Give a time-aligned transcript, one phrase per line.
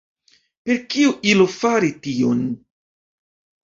[0.69, 2.45] Per kiu ilo fari tion?